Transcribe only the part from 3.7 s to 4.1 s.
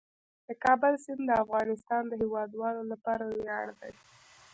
دی.